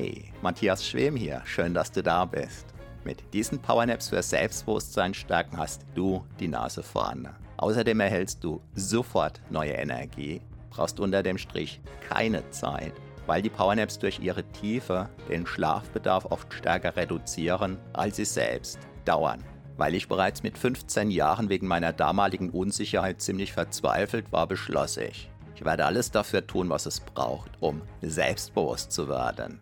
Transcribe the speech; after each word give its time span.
Hey, 0.00 0.26
Matthias 0.42 0.86
Schwem 0.86 1.16
hier, 1.16 1.42
schön, 1.44 1.74
dass 1.74 1.90
du 1.90 2.04
da 2.04 2.24
bist. 2.24 2.66
Mit 3.02 3.34
diesen 3.34 3.58
Powernaps 3.58 4.10
für 4.10 4.22
Selbstbewusstsein 4.22 5.12
stärken 5.12 5.56
hast 5.56 5.84
du 5.96 6.24
die 6.38 6.46
Nase 6.46 6.84
vorne. 6.84 7.34
Außerdem 7.56 7.98
erhältst 7.98 8.44
du 8.44 8.60
sofort 8.76 9.40
neue 9.50 9.72
Energie, 9.72 10.40
brauchst 10.70 11.00
unter 11.00 11.24
dem 11.24 11.36
Strich 11.36 11.80
keine 12.08 12.48
Zeit, 12.50 12.92
weil 13.26 13.42
die 13.42 13.50
Powernaps 13.50 13.98
durch 13.98 14.20
ihre 14.20 14.44
Tiefe 14.44 15.08
den 15.28 15.44
Schlafbedarf 15.44 16.26
oft 16.26 16.54
stärker 16.54 16.94
reduzieren, 16.94 17.76
als 17.92 18.14
sie 18.14 18.24
selbst 18.24 18.78
dauern. 19.04 19.42
Weil 19.78 19.96
ich 19.96 20.06
bereits 20.06 20.44
mit 20.44 20.56
15 20.56 21.10
Jahren 21.10 21.48
wegen 21.48 21.66
meiner 21.66 21.92
damaligen 21.92 22.50
Unsicherheit 22.50 23.20
ziemlich 23.20 23.52
verzweifelt 23.52 24.30
war, 24.30 24.46
beschloss 24.46 24.96
ich, 24.96 25.28
ich 25.56 25.64
werde 25.64 25.86
alles 25.86 26.12
dafür 26.12 26.46
tun, 26.46 26.70
was 26.70 26.86
es 26.86 27.00
braucht, 27.00 27.50
um 27.58 27.82
selbstbewusst 28.00 28.92
zu 28.92 29.08
werden. 29.08 29.58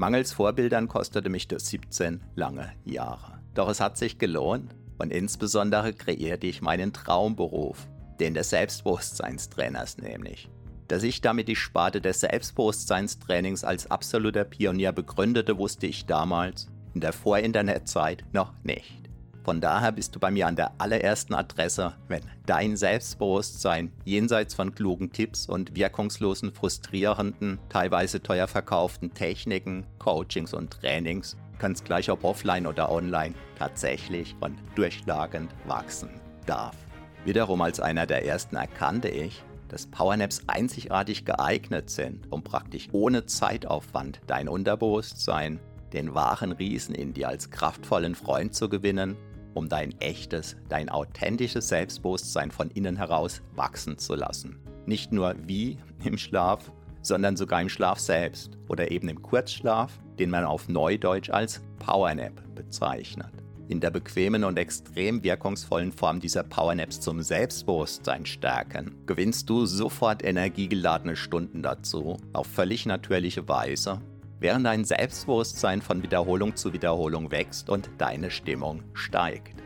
Mangels 0.00 0.32
Vorbildern 0.32 0.88
kostete 0.88 1.28
mich 1.28 1.46
das 1.46 1.68
17 1.68 2.22
lange 2.34 2.72
Jahre. 2.86 3.38
Doch 3.52 3.68
es 3.68 3.80
hat 3.80 3.98
sich 3.98 4.16
gelohnt 4.16 4.74
und 4.96 5.12
insbesondere 5.12 5.92
kreierte 5.92 6.46
ich 6.46 6.62
meinen 6.62 6.94
Traumberuf, 6.94 7.86
den 8.18 8.32
des 8.32 8.48
Selbstbewusstseinstrainers 8.48 9.98
nämlich. 9.98 10.48
Dass 10.88 11.02
ich 11.02 11.20
damit 11.20 11.48
die 11.48 11.54
Sparte 11.54 12.00
des 12.00 12.20
Selbstbewusstseinstrainings 12.20 13.62
als 13.62 13.90
absoluter 13.90 14.44
Pionier 14.44 14.92
begründete, 14.92 15.58
wusste 15.58 15.86
ich 15.86 16.06
damals, 16.06 16.68
in 16.94 17.02
der 17.02 17.12
Vor-Internet-Zeit, 17.12 18.24
noch 18.32 18.54
nicht. 18.62 18.99
Von 19.42 19.60
daher 19.60 19.92
bist 19.92 20.14
du 20.14 20.20
bei 20.20 20.30
mir 20.30 20.46
an 20.46 20.56
der 20.56 20.72
allerersten 20.78 21.34
Adresse, 21.34 21.94
wenn 22.08 22.22
dein 22.44 22.76
Selbstbewusstsein 22.76 23.90
jenseits 24.04 24.54
von 24.54 24.74
klugen 24.74 25.12
Tipps 25.12 25.48
und 25.48 25.74
wirkungslosen, 25.74 26.52
frustrierenden, 26.52 27.58
teilweise 27.70 28.22
teuer 28.22 28.46
verkauften 28.46 29.14
Techniken, 29.14 29.86
Coachings 29.98 30.52
und 30.52 30.70
Trainings, 30.70 31.38
ganz 31.58 31.82
gleich 31.82 32.10
ob 32.10 32.22
offline 32.24 32.66
oder 32.66 32.90
online, 32.90 33.34
tatsächlich 33.58 34.36
und 34.40 34.58
durchschlagend 34.74 35.50
wachsen 35.66 36.10
darf. 36.44 36.76
Wiederum 37.24 37.62
als 37.62 37.80
einer 37.80 38.06
der 38.06 38.26
ersten 38.26 38.56
erkannte 38.56 39.08
ich, 39.08 39.42
dass 39.68 39.86
Powernaps 39.86 40.42
einzigartig 40.48 41.24
geeignet 41.24 41.88
sind, 41.88 42.30
um 42.30 42.42
praktisch 42.42 42.88
ohne 42.92 43.24
Zeitaufwand 43.24 44.20
dein 44.26 44.48
Unterbewusstsein, 44.48 45.60
den 45.92 46.14
wahren 46.14 46.52
Riesen 46.52 46.94
in 46.94 47.14
dir 47.14 47.28
als 47.28 47.50
kraftvollen 47.50 48.14
Freund 48.14 48.54
zu 48.54 48.68
gewinnen 48.68 49.16
um 49.54 49.68
dein 49.68 49.98
echtes, 50.00 50.56
dein 50.68 50.88
authentisches 50.88 51.68
Selbstbewusstsein 51.68 52.50
von 52.50 52.70
innen 52.70 52.96
heraus 52.96 53.42
wachsen 53.54 53.98
zu 53.98 54.14
lassen. 54.14 54.58
Nicht 54.86 55.12
nur 55.12 55.34
wie 55.46 55.78
im 56.04 56.18
Schlaf, 56.18 56.72
sondern 57.02 57.36
sogar 57.36 57.62
im 57.62 57.68
Schlaf 57.68 57.98
selbst 57.98 58.58
oder 58.68 58.90
eben 58.90 59.08
im 59.08 59.22
Kurzschlaf, 59.22 59.98
den 60.18 60.30
man 60.30 60.44
auf 60.44 60.68
Neudeutsch 60.68 61.30
als 61.30 61.62
Powernap 61.78 62.42
bezeichnet. 62.54 63.32
In 63.68 63.78
der 63.78 63.90
bequemen 63.90 64.42
und 64.42 64.58
extrem 64.58 65.22
wirkungsvollen 65.22 65.92
Form 65.92 66.18
dieser 66.18 66.42
Powernaps 66.42 67.00
zum 67.00 67.22
Selbstbewusstsein 67.22 68.26
stärken, 68.26 68.96
gewinnst 69.06 69.48
du 69.48 69.64
sofort 69.64 70.24
energiegeladene 70.24 71.14
Stunden 71.14 71.62
dazu, 71.62 72.16
auf 72.32 72.48
völlig 72.48 72.84
natürliche 72.84 73.48
Weise 73.48 74.00
während 74.40 74.66
dein 74.66 74.84
Selbstbewusstsein 74.84 75.82
von 75.82 76.02
Wiederholung 76.02 76.56
zu 76.56 76.72
Wiederholung 76.72 77.30
wächst 77.30 77.70
und 77.70 77.90
deine 77.98 78.30
Stimmung 78.30 78.82
steigt. 78.94 79.62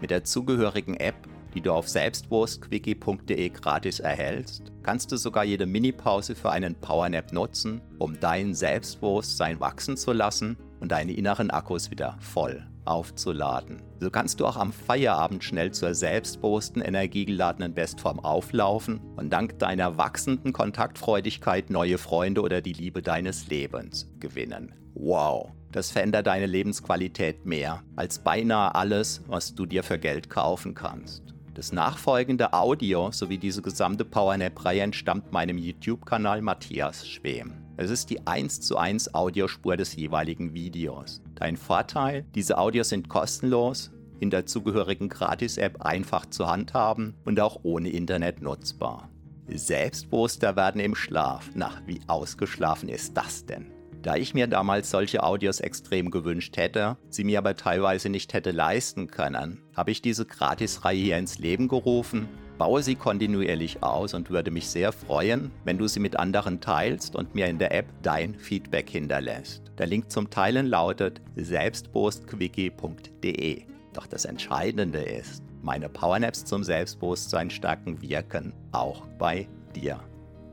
Mit 0.00 0.10
der 0.10 0.24
zugehörigen 0.24 0.94
App, 0.96 1.16
die 1.54 1.60
du 1.60 1.72
auf 1.72 1.88
selbstbewusstquickie.de 1.88 3.48
gratis 3.48 4.00
erhältst, 4.00 4.72
kannst 4.82 5.10
du 5.10 5.16
sogar 5.16 5.44
jede 5.44 5.66
Minipause 5.66 6.34
für 6.34 6.50
einen 6.50 6.74
Powernap 6.74 7.32
nutzen, 7.32 7.80
um 7.98 8.18
dein 8.20 8.54
Selbstbewusstsein 8.54 9.60
wachsen 9.60 9.96
zu 9.96 10.12
lassen 10.12 10.56
und 10.80 10.92
deine 10.92 11.12
inneren 11.12 11.50
Akkus 11.50 11.90
wieder 11.90 12.16
voll 12.20 12.69
aufzuladen. 12.90 13.82
So 14.00 14.10
kannst 14.10 14.40
du 14.40 14.46
auch 14.46 14.56
am 14.56 14.72
Feierabend 14.72 15.44
schnell 15.44 15.72
zur 15.72 15.94
selbstbewussten, 15.94 16.82
energiegeladenen 16.82 17.74
Bestform 17.74 18.20
auflaufen 18.20 19.00
und 19.16 19.30
dank 19.30 19.58
deiner 19.58 19.96
wachsenden 19.96 20.52
Kontaktfreudigkeit 20.52 21.70
neue 21.70 21.98
Freunde 21.98 22.42
oder 22.42 22.60
die 22.60 22.72
Liebe 22.72 23.02
deines 23.02 23.48
Lebens 23.48 24.10
gewinnen. 24.18 24.74
Wow! 24.94 25.52
Das 25.72 25.92
verändert 25.92 26.26
deine 26.26 26.46
Lebensqualität 26.46 27.46
mehr 27.46 27.82
als 27.94 28.18
beinahe 28.18 28.74
alles, 28.74 29.22
was 29.28 29.54
du 29.54 29.66
dir 29.66 29.84
für 29.84 29.98
Geld 29.98 30.28
kaufen 30.28 30.74
kannst. 30.74 31.22
Das 31.54 31.72
nachfolgende 31.72 32.52
Audio 32.52 33.10
sowie 33.12 33.38
diese 33.38 33.62
gesamte 33.62 34.04
PowerNap-Reihe 34.04 34.80
entstammt 34.80 35.30
meinem 35.30 35.58
YouTube-Kanal 35.58 36.42
Matthias 36.42 37.06
Schwem. 37.06 37.52
Es 37.80 37.88
ist 37.88 38.10
die 38.10 38.26
1 38.26 38.60
zu 38.60 38.76
1 38.76 39.14
Audiospur 39.14 39.74
des 39.74 39.96
jeweiligen 39.96 40.52
Videos. 40.52 41.22
Dein 41.34 41.56
Vorteil, 41.56 42.26
diese 42.34 42.58
Audios 42.58 42.90
sind 42.90 43.08
kostenlos, 43.08 43.90
in 44.18 44.28
der 44.28 44.44
zugehörigen 44.44 45.08
Gratis-App 45.08 45.80
einfach 45.80 46.26
zu 46.26 46.46
handhaben 46.46 47.14
und 47.24 47.40
auch 47.40 47.60
ohne 47.62 47.88
Internet 47.88 48.42
nutzbar. 48.42 49.08
Selbstbewusster 49.48 50.56
werden 50.56 50.78
im 50.78 50.94
Schlaf. 50.94 51.48
Na, 51.54 51.70
wie 51.86 52.00
ausgeschlafen 52.06 52.90
ist 52.90 53.16
das 53.16 53.46
denn? 53.46 53.72
Da 54.02 54.16
ich 54.16 54.34
mir 54.34 54.46
damals 54.46 54.90
solche 54.90 55.22
Audios 55.22 55.60
extrem 55.60 56.10
gewünscht 56.10 56.56
hätte, 56.56 56.96
sie 57.08 57.24
mir 57.24 57.38
aber 57.38 57.56
teilweise 57.56 58.08
nicht 58.08 58.32
hätte 58.32 58.50
leisten 58.50 59.08
können, 59.08 59.62
habe 59.76 59.90
ich 59.90 60.02
diese 60.02 60.24
Gratisreihe 60.24 60.98
hier 60.98 61.18
ins 61.18 61.38
Leben 61.38 61.68
gerufen 61.68 62.28
baue 62.60 62.82
sie 62.82 62.94
kontinuierlich 62.94 63.82
aus 63.82 64.12
und 64.12 64.28
würde 64.28 64.50
mich 64.50 64.68
sehr 64.68 64.92
freuen, 64.92 65.50
wenn 65.64 65.78
du 65.78 65.88
sie 65.88 65.98
mit 65.98 66.18
anderen 66.18 66.60
teilst 66.60 67.16
und 67.16 67.34
mir 67.34 67.46
in 67.46 67.58
der 67.58 67.72
App 67.72 67.86
dein 68.02 68.34
Feedback 68.34 68.90
hinterlässt. 68.90 69.62
Der 69.78 69.86
Link 69.86 70.12
zum 70.12 70.28
Teilen 70.28 70.66
lautet 70.66 71.22
selbstbewusstquickie.de. 71.36 73.62
Doch 73.94 74.06
das 74.06 74.26
Entscheidende 74.26 75.00
ist, 75.00 75.42
meine 75.62 75.88
Powernaps 75.88 76.44
zum 76.44 76.62
Selbstbewusstsein 76.62 77.48
stärken 77.48 78.02
wirken 78.02 78.52
auch 78.72 79.06
bei 79.18 79.48
dir. 79.74 79.98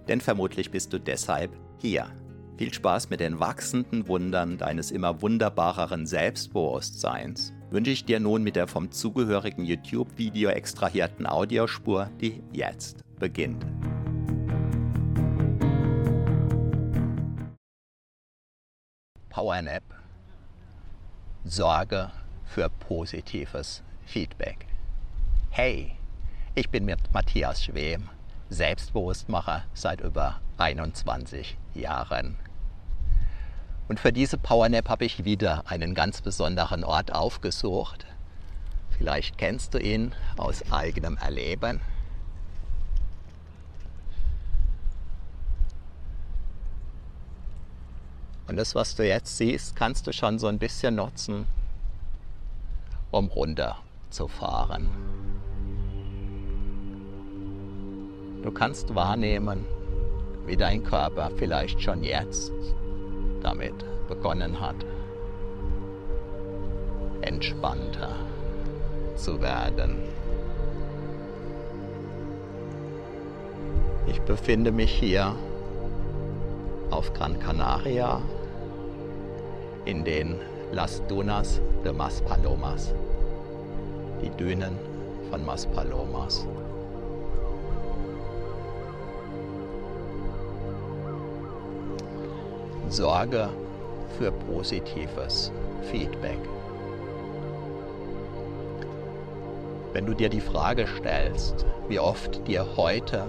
Denn 0.07 0.22
vermutlich 0.22 0.72
bist 0.72 0.94
du 0.94 1.02
deshalb 1.02 1.52
hier. 1.81 2.07
Viel 2.57 2.73
Spaß 2.73 3.12
mit 3.12 3.19
den 3.19 3.40
wachsenden 3.40 4.07
Wundern 4.07 4.57
deines 4.57 4.90
immer 4.90 5.22
wunderbareren 5.22 6.07
Selbstbewusstseins 6.07 7.53
wünsche 7.69 7.91
ich 7.91 8.03
dir 8.03 8.19
nun 8.19 8.41
mit 8.41 8.56
der 8.56 8.66
vom 8.66 8.90
zugehörigen 8.90 9.63
YouTube-Video 9.63 10.50
extrahierten 10.50 11.28
Audiospur, 11.28 12.09
die 12.19 12.41
jetzt 12.51 13.03
beginnt. 13.19 13.63
PowerNap 19.29 19.84
Sorge 21.45 22.12
für 22.44 22.69
positives 22.69 23.84
Feedback. 24.07 24.66
Hey, 25.51 25.91
ich 26.56 26.72
bin 26.72 26.85
mit 26.85 27.13
Matthias 27.13 27.63
Schwem, 27.66 28.09
Selbstbewusstmacher 28.50 29.66
seit 29.75 30.01
über 30.01 30.41
21 30.57 31.56
Jahren. 31.75 32.35
Und 33.88 34.00
für 34.00 34.12
diese 34.12 34.38
Powernap 34.38 34.90
habe 34.90 35.06
ich 35.06 35.24
wieder 35.24 35.64
einen 35.68 35.96
ganz 35.96 36.22
besonderen 36.22 36.84
Ort 36.84 37.14
aufgesucht. 37.14 38.06
Vielleicht 38.98 39.38
kennst 39.38 39.74
du 39.74 39.80
ihn 39.80 40.14
aus 40.36 40.72
eigenem 40.72 41.18
Erleben. 41.18 41.80
Und 48.48 48.56
das, 48.56 48.75
was 48.75 48.96
du 48.96 49.08
jetzt 49.08 49.38
siehst, 49.38 49.75
kannst 49.75 50.08
du 50.08 50.14
schon 50.14 50.40
so 50.40 50.48
ein 50.48 50.58
bisschen 50.58 50.96
nutzen, 50.96 51.46
um 53.12 53.28
runterzufahren. 53.28 54.88
Du 58.42 58.52
kannst 58.52 58.96
wahrnehmen, 58.96 59.66
wie 60.46 60.56
dein 60.56 60.84
Körper 60.84 61.30
vielleicht 61.38 61.81
schon 61.81 62.04
jetzt 62.04 62.54
damit 63.42 63.74
begonnen 64.07 64.60
hat, 64.60 64.75
entspannter 67.22 68.16
zu 69.16 69.42
werden. 69.42 69.98
Ich 74.07 74.22
befinde 74.22 74.72
mich 74.72 74.92
hier 74.92 75.36
auf 76.92 77.13
Gran 77.13 77.38
Canaria 77.39 78.22
in 79.86 80.04
den 80.04 80.36
Las 80.72 81.01
Dunas 81.07 81.62
de 81.83 81.92
Maspalomas, 81.94 82.94
die 84.22 84.30
Dünen 84.31 84.78
von 85.30 85.45
Maspalomas. 85.45 86.48
Sorge 92.92 93.50
für 94.18 94.31
positives 94.31 95.51
Feedback. 95.92 96.39
Wenn 99.94 100.06
du 100.06 100.13
dir 100.13 100.30
die 100.30 100.42
Frage 100.42 100.86
stellst, 100.88 101.66
wie 101.88 102.00
oft 102.00 102.48
dir 102.48 102.66
heute 102.75 103.25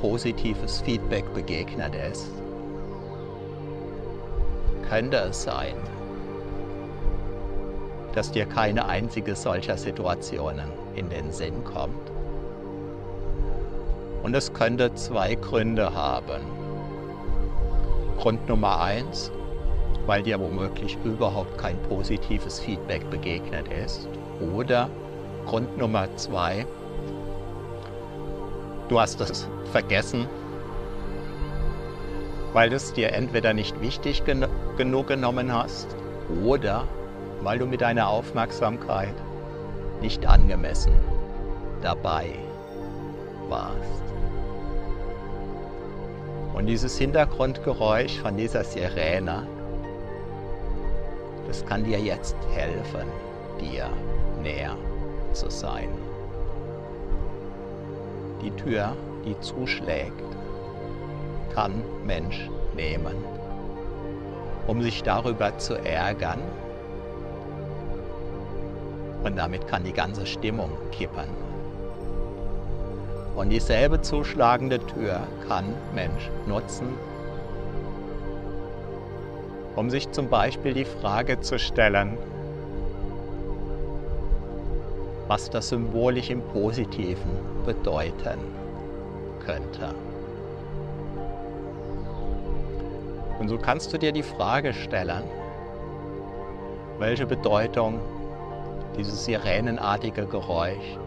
positives 0.00 0.80
Feedback 0.80 1.24
begegnet 1.34 1.94
ist, 2.12 2.30
könnte 4.88 5.16
es 5.18 5.42
sein, 5.42 5.74
dass 8.14 8.30
dir 8.30 8.46
keine 8.46 8.86
einzige 8.86 9.36
solcher 9.36 9.76
Situationen 9.76 10.68
in 10.94 11.08
den 11.10 11.32
Sinn 11.32 11.62
kommt. 11.64 12.10
Und 14.22 14.34
es 14.34 14.52
könnte 14.52 14.94
zwei 14.94 15.34
Gründe 15.34 15.94
haben. 15.94 16.57
Grund 18.18 18.48
Nummer 18.48 18.80
eins, 18.80 19.30
weil 20.06 20.24
dir 20.24 20.40
womöglich 20.40 20.98
überhaupt 21.04 21.56
kein 21.56 21.80
positives 21.82 22.58
Feedback 22.58 23.08
begegnet 23.10 23.68
ist. 23.68 24.08
Oder 24.54 24.90
Grund 25.46 25.78
Nummer 25.78 26.08
zwei, 26.16 26.66
du 28.88 29.00
hast 29.00 29.20
es 29.20 29.48
vergessen, 29.70 30.26
weil 32.52 32.70
du 32.70 32.76
es 32.76 32.92
dir 32.92 33.12
entweder 33.12 33.52
nicht 33.52 33.80
wichtig 33.80 34.24
gen 34.24 34.46
genug 34.76 35.06
genommen 35.06 35.52
hast 35.52 35.94
oder 36.44 36.88
weil 37.42 37.58
du 37.58 37.66
mit 37.66 37.82
deiner 37.82 38.08
Aufmerksamkeit 38.08 39.14
nicht 40.00 40.26
angemessen 40.26 40.92
dabei 41.82 42.30
warst. 43.48 44.07
Und 46.58 46.66
dieses 46.66 46.98
Hintergrundgeräusch 46.98 48.18
von 48.18 48.36
dieser 48.36 48.64
Sirene, 48.64 49.46
das 51.46 51.64
kann 51.64 51.84
dir 51.84 52.00
jetzt 52.00 52.34
helfen, 52.52 53.06
dir 53.60 53.88
näher 54.42 54.76
zu 55.32 55.48
sein. 55.50 55.88
Die 58.42 58.50
Tür, 58.50 58.96
die 59.24 59.38
zuschlägt, 59.38 60.20
kann 61.54 61.80
Mensch 62.04 62.50
nehmen, 62.74 63.14
um 64.66 64.82
sich 64.82 65.04
darüber 65.04 65.56
zu 65.58 65.74
ärgern. 65.74 66.40
Und 69.22 69.36
damit 69.36 69.64
kann 69.68 69.84
die 69.84 69.92
ganze 69.92 70.26
Stimmung 70.26 70.72
kippen. 70.90 71.47
Und 73.38 73.50
dieselbe 73.50 74.02
zuschlagende 74.02 74.80
Tür 74.80 75.20
kann 75.46 75.72
Mensch 75.94 76.28
nutzen, 76.48 76.88
um 79.76 79.88
sich 79.90 80.10
zum 80.10 80.28
Beispiel 80.28 80.74
die 80.74 80.84
Frage 80.84 81.38
zu 81.38 81.56
stellen, 81.56 82.18
was 85.28 85.48
das 85.50 85.68
symbolisch 85.68 86.30
im 86.30 86.42
Positiven 86.48 87.30
bedeuten 87.64 88.40
könnte. 89.46 89.94
Und 93.38 93.48
so 93.48 93.56
kannst 93.56 93.92
du 93.92 93.98
dir 93.98 94.10
die 94.10 94.24
Frage 94.24 94.74
stellen, 94.74 95.22
welche 96.98 97.24
Bedeutung 97.24 98.00
dieses 98.96 99.26
sirenenartige 99.26 100.26
Geräusch 100.26 100.98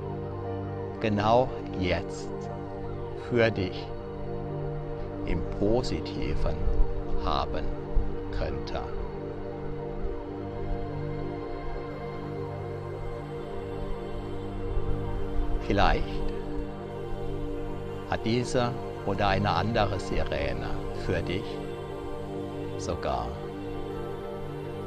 genau 1.01 1.49
jetzt 1.79 2.29
für 3.29 3.51
dich 3.51 3.85
im 5.25 5.41
Positiven 5.59 6.55
haben 7.25 7.65
könnte. 8.37 8.81
Vielleicht 15.67 16.03
hat 18.09 18.25
diese 18.25 18.71
oder 19.05 19.29
eine 19.29 19.49
andere 19.49 19.99
Sirene 19.99 20.69
für 21.05 21.21
dich 21.21 21.45
sogar 22.77 23.27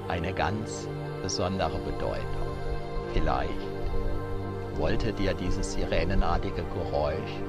eine 0.08 0.32
ganz 0.32 0.86
besondere 1.22 1.78
Bedeutung. 1.78 2.18
Vielleicht 3.14 3.73
wollte 4.78 5.12
dir 5.12 5.34
dieses 5.34 5.72
sirenenartige 5.72 6.62
Geräusch 6.74 7.40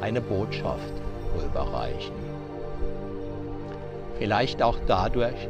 eine 0.00 0.20
Botschaft 0.20 0.92
überreichen. 1.44 2.14
Vielleicht 4.18 4.62
auch 4.62 4.78
dadurch, 4.86 5.48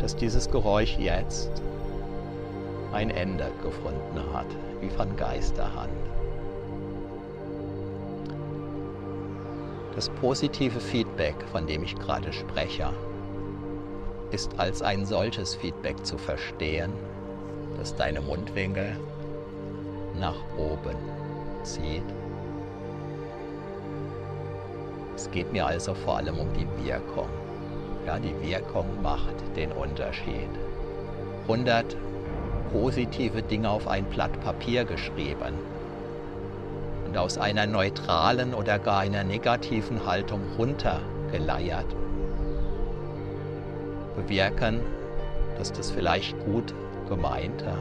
dass 0.00 0.16
dieses 0.16 0.50
Geräusch 0.50 0.96
jetzt 0.98 1.50
ein 2.92 3.10
Ende 3.10 3.50
gefunden 3.62 4.20
hat, 4.32 4.46
wie 4.80 4.90
von 4.90 5.16
Geisterhand. 5.16 5.90
Das 9.94 10.10
positive 10.10 10.80
Feedback, 10.80 11.36
von 11.52 11.66
dem 11.66 11.84
ich 11.84 11.94
gerade 11.94 12.32
spreche, 12.32 12.90
ist 14.32 14.58
als 14.58 14.82
ein 14.82 15.06
solches 15.06 15.54
Feedback 15.54 16.04
zu 16.04 16.18
verstehen, 16.18 16.92
dass 17.84 17.94
deine 17.96 18.22
Mundwinkel 18.22 18.96
nach 20.18 20.38
oben 20.56 20.96
zieht. 21.64 22.02
Es 25.14 25.30
geht 25.30 25.52
mir 25.52 25.66
also 25.66 25.92
vor 25.92 26.16
allem 26.16 26.38
um 26.38 26.48
die 26.54 26.66
Wirkung. 26.82 27.28
Ja, 28.06 28.18
die 28.18 28.34
Wirkung 28.40 28.86
macht 29.02 29.34
den 29.54 29.70
Unterschied. 29.70 30.48
100 31.42 31.94
positive 32.72 33.42
Dinge 33.42 33.68
auf 33.68 33.86
ein 33.86 34.06
Blatt 34.06 34.40
Papier 34.40 34.86
geschrieben 34.86 35.52
und 37.06 37.18
aus 37.18 37.36
einer 37.36 37.66
neutralen 37.66 38.54
oder 38.54 38.78
gar 38.78 39.00
einer 39.00 39.24
negativen 39.24 40.06
Haltung 40.06 40.40
runtergeleiert 40.56 41.94
bewirken, 44.16 44.80
dass 45.58 45.70
das 45.70 45.90
vielleicht 45.90 46.34
gut 46.46 46.72
gemeinte 47.08 47.72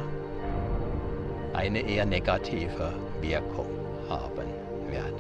eine 1.53 1.79
eher 1.79 2.05
negative 2.05 2.93
Wirkung 3.21 3.67
haben 4.09 4.47
wird. 4.89 5.13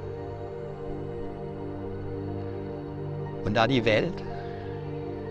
Und 3.45 3.55
da 3.55 3.67
die 3.67 3.85
Welt, 3.85 4.23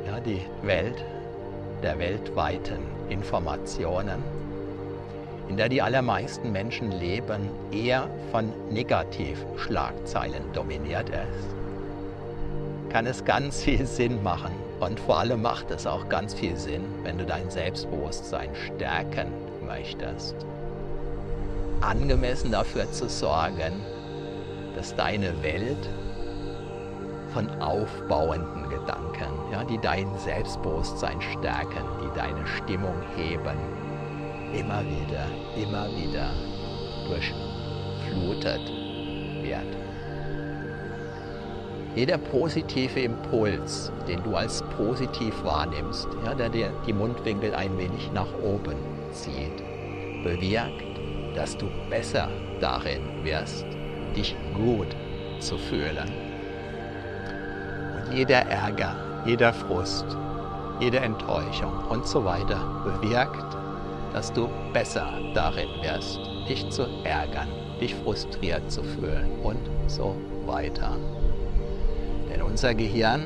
ja, 0.07 0.21
die 0.21 0.43
Welt 0.63 1.05
der 1.83 1.99
weltweiten 1.99 2.81
Informationen, 3.09 4.23
in 5.49 5.57
der 5.57 5.69
die 5.69 5.83
allermeisten 5.83 6.53
Menschen 6.53 6.93
leben, 6.93 7.51
eher 7.73 8.09
von 8.31 8.53
Negativschlagzeilen 8.71 10.53
dominiert 10.53 11.09
ist, 11.09 11.57
kann 12.91 13.07
es 13.07 13.25
ganz 13.25 13.63
viel 13.63 13.87
Sinn 13.87 14.23
machen, 14.23 14.53
und 14.83 14.99
vor 14.99 15.21
allem 15.21 15.43
macht 15.43 15.71
es 15.71 15.87
auch 15.87 16.09
ganz 16.09 16.35
viel 16.35 16.57
Sinn, 16.57 16.85
wenn 17.05 17.17
du 17.17 17.25
dein 17.25 17.49
Selbstbewusstsein 17.49 18.51
stärken 18.55 19.29
möchtest. 19.65 20.35
Angemessen 21.81 22.51
dafür 22.51 22.91
zu 22.91 23.09
sorgen, 23.09 23.81
dass 24.75 24.95
deine 24.97 25.41
Welt 25.43 25.89
von 27.33 27.49
aufbauenden 27.63 28.69
Gedanken, 28.69 29.53
ja, 29.53 29.63
die 29.65 29.79
dein 29.79 30.09
Selbstbewusstsein 30.19 31.21
stärken, 31.21 31.85
die 32.03 32.19
deine 32.19 32.45
Stimmung 32.47 32.97
heben, 33.17 33.57
immer 34.53 34.83
wieder, 34.83 35.27
immer 35.57 35.87
wieder 35.97 36.31
durchflutet 37.07 38.61
wird. 39.43 39.92
Jeder 41.95 42.17
positive 42.17 43.01
Impuls, 43.01 43.93
den 44.09 44.23
du 44.23 44.35
als 44.35 44.63
positiv 44.79 45.35
wahrnimmst, 45.45 46.09
ja, 46.25 46.35
der 46.35 46.49
dir 46.49 46.73
die 46.87 46.93
Mundwinkel 46.93 47.55
ein 47.55 47.77
wenig 47.77 48.11
nach 48.15 48.33
oben 48.43 48.77
zieht, 49.13 49.63
bewirkt, 50.25 50.85
dass 51.37 51.57
du 51.57 51.67
besser 51.91 52.31
darin 52.61 53.03
wirst, 53.23 53.67
dich 54.17 54.35
gut 54.55 54.89
zu 55.39 55.59
fühlen. 55.59 56.11
Und 57.97 58.17
jeder 58.17 58.41
Ärger, 58.47 58.97
jeder 59.27 59.53
Frust, 59.53 60.07
jede 60.81 60.99
Enttäuschung 60.99 61.73
und 61.91 62.07
so 62.07 62.25
weiter 62.25 62.59
bewirkt, 62.85 63.57
dass 64.15 64.33
du 64.33 64.49
besser 64.73 65.13
darin 65.35 65.69
wirst, 65.83 66.21
dich 66.49 66.69
zu 66.71 66.87
ärgern, 67.05 67.49
dich 67.81 67.95
frustriert 67.95 68.71
zu 68.71 68.83
fühlen 68.83 69.31
und 69.43 69.61
so 69.89 70.17
weiter. 70.47 70.97
Unser 72.53 72.75
Gehirn 72.75 73.23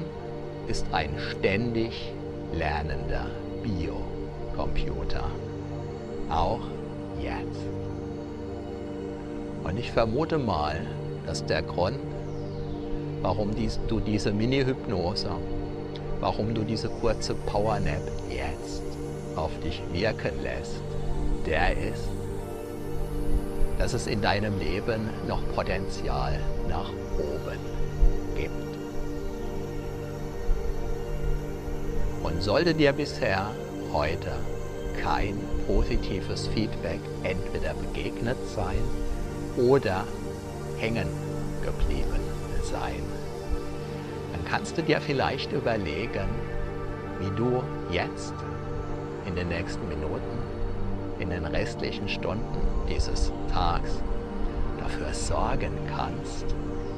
ist 0.69 0.87
ein 0.93 1.11
ständig 1.19 2.13
lernender 2.53 3.27
Biocomputer. 3.61 5.25
Auch 6.31 6.61
jetzt. 7.21 7.67
Und 9.65 9.81
ich 9.81 9.91
vermute 9.91 10.39
mal, 10.39 10.77
dass 11.27 11.45
der 11.45 11.63
Grund, 11.63 11.99
warum 13.21 13.53
dies, 13.53 13.81
du 13.89 13.99
diese 13.99 14.31
Mini-Hypnose, 14.33 15.31
warum 16.21 16.55
du 16.55 16.63
diese 16.63 16.89
kurze 16.89 17.35
Powernap 17.35 18.09
jetzt 18.31 18.83
auf 19.35 19.51
dich 19.59 19.83
wirken 19.93 20.41
lässt, 20.45 20.81
der 21.45 21.73
ist, 21.73 22.09
dass 23.77 23.93
es 23.93 24.07
in 24.07 24.23
deinem 24.23 24.57
Leben 24.61 25.11
noch 25.27 25.43
Potenzial 25.57 26.39
nach 26.69 26.91
oben 27.19 27.59
gibt. 28.37 28.76
Und 32.27 32.43
sollte 32.43 32.75
dir 32.75 32.93
bisher 32.93 33.53
heute 33.93 34.33
kein 35.01 35.39
positives 35.69 36.49
Feedback 36.49 36.99
entweder 37.23 37.73
begegnet 37.75 38.37
sein 38.53 38.83
oder 39.57 40.05
hängen 40.77 41.07
geblieben 41.63 42.21
sein, 42.65 43.01
dann 44.33 44.45
kannst 44.45 44.77
du 44.77 44.83
dir 44.83 45.01
vielleicht 45.01 45.53
überlegen, 45.53 46.29
wie 47.21 47.31
du 47.37 47.63
jetzt 47.93 48.35
in 49.25 49.37
den 49.37 49.49
nächsten 49.49 49.89
Minuten, 49.89 50.39
in 51.21 51.31
den 51.31 51.45
restlichen 51.45 52.09
Stunden 52.09 52.59
dieses 52.89 53.31
Tags 53.53 54.03
dafür 54.81 55.15
sorgen 55.15 55.73
kannst, 55.97 56.45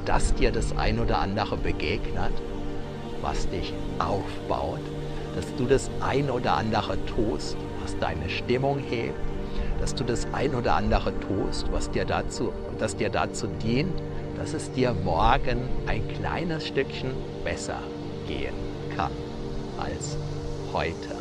dass 0.05 0.33
dir 0.33 0.51
das 0.51 0.75
ein 0.75 0.99
oder 0.99 1.19
andere 1.19 1.55
begegnet, 1.55 2.33
was 3.21 3.47
dich 3.49 3.73
aufbaut, 3.99 4.81
dass 5.39 5.55
du 5.55 5.65
das 5.65 5.89
ein 6.01 6.29
oder 6.29 6.55
andere 6.55 6.97
tust, 7.05 7.55
was 7.81 7.97
deine 7.99 8.29
Stimmung 8.29 8.79
hebt, 8.79 9.17
dass 9.79 9.95
du 9.95 10.03
das 10.03 10.27
ein 10.33 10.53
oder 10.53 10.75
andere 10.75 11.17
tust, 11.21 11.71
was 11.71 11.89
dir 11.89 12.03
dazu, 12.03 12.51
das 12.77 12.97
dir 12.97 13.09
dazu 13.09 13.47
dient, 13.47 13.93
dass 14.35 14.53
es 14.53 14.69
dir 14.73 14.93
morgen 15.05 15.69
ein 15.87 16.05
kleines 16.09 16.67
Stückchen 16.67 17.11
besser 17.45 17.79
gehen 18.27 18.53
kann 18.97 19.11
als 19.77 20.17
heute. 20.73 21.15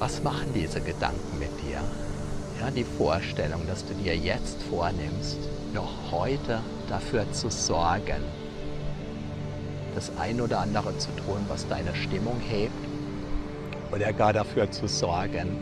Was 0.00 0.22
machen 0.22 0.52
diese 0.54 0.82
Gedanken 0.82 1.38
mit 1.38 1.52
dir? 1.66 1.80
Ja, 2.60 2.70
die 2.70 2.84
Vorstellung, 2.84 3.66
dass 3.66 3.86
du 3.86 3.94
dir 3.94 4.14
jetzt 4.14 4.62
vornimmst, 4.64 5.38
noch 5.72 5.90
heute 6.10 6.60
dafür 6.90 7.24
zu 7.32 7.48
sorgen, 7.48 8.22
das 10.00 10.16
ein 10.18 10.40
oder 10.40 10.60
andere 10.60 10.96
zu 10.96 11.10
tun, 11.10 11.44
was 11.48 11.68
deine 11.68 11.94
Stimmung 11.94 12.40
hebt, 12.40 12.72
oder 13.92 14.14
gar 14.14 14.32
dafür 14.32 14.70
zu 14.70 14.86
sorgen, 14.88 15.58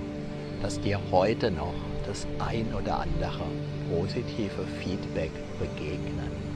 dass 0.62 0.80
dir 0.80 1.00
heute 1.10 1.50
noch 1.50 1.74
das 2.06 2.24
ein 2.38 2.72
oder 2.72 3.00
andere 3.00 3.42
positive 3.90 4.64
Feedback 4.80 5.32
begegnen 5.58 6.47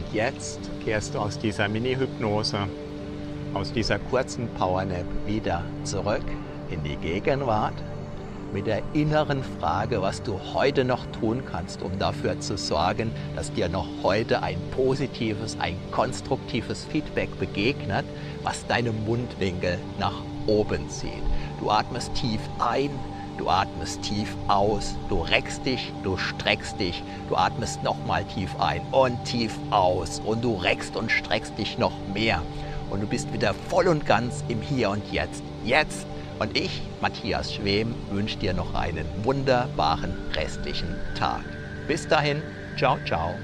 und 0.00 0.14
jetzt 0.14 0.60
kehrst 0.84 1.14
du 1.14 1.18
aus 1.18 1.38
dieser 1.38 1.68
Mini-Hypnose, 1.68 2.58
aus 3.54 3.72
dieser 3.72 3.98
kurzen 3.98 4.48
Powernap 4.54 5.04
wieder 5.26 5.62
zurück 5.84 6.24
in 6.70 6.82
die 6.82 6.96
Gegenwart 6.96 7.74
mit 8.52 8.66
der 8.66 8.82
inneren 8.94 9.42
Frage, 9.60 10.02
was 10.02 10.22
du 10.22 10.40
heute 10.54 10.84
noch 10.84 11.04
tun 11.20 11.42
kannst, 11.50 11.82
um 11.82 11.98
dafür 11.98 12.40
zu 12.40 12.56
sorgen, 12.56 13.12
dass 13.36 13.52
dir 13.52 13.68
noch 13.68 13.86
heute 14.02 14.42
ein 14.42 14.58
positives, 14.74 15.56
ein 15.60 15.76
konstruktives 15.92 16.84
Feedback 16.84 17.38
begegnet, 17.38 18.04
was 18.42 18.66
deine 18.66 18.92
Mundwinkel 18.92 19.78
nach 19.98 20.22
oben 20.46 20.88
zieht. 20.88 21.22
Du 21.60 21.70
atmest 21.70 22.14
tief 22.14 22.40
ein, 22.58 22.90
Du 23.38 23.48
atmest 23.48 24.02
tief 24.02 24.36
aus, 24.48 24.94
du 25.08 25.20
reckst 25.20 25.64
dich, 25.64 25.92
du 26.02 26.16
streckst 26.16 26.78
dich, 26.78 27.02
du 27.28 27.36
atmest 27.36 27.82
nochmal 27.82 28.24
tief 28.24 28.50
ein 28.60 28.82
und 28.92 29.22
tief 29.24 29.52
aus 29.70 30.20
und 30.24 30.42
du 30.42 30.56
reckst 30.56 30.96
und 30.96 31.10
streckst 31.10 31.56
dich 31.56 31.78
noch 31.78 31.92
mehr. 32.12 32.42
Und 32.90 33.00
du 33.00 33.06
bist 33.06 33.32
wieder 33.32 33.54
voll 33.54 33.88
und 33.88 34.04
ganz 34.04 34.44
im 34.48 34.60
Hier 34.60 34.90
und 34.90 35.02
Jetzt. 35.12 35.42
Jetzt. 35.64 36.06
Und 36.38 36.56
ich, 36.56 36.82
Matthias 37.00 37.52
Schwem, 37.52 37.94
wünsche 38.10 38.38
dir 38.38 38.54
noch 38.54 38.74
einen 38.74 39.06
wunderbaren 39.22 40.14
restlichen 40.34 40.96
Tag. 41.14 41.42
Bis 41.86 42.08
dahin, 42.08 42.42
ciao, 42.76 42.98
ciao. 43.06 43.34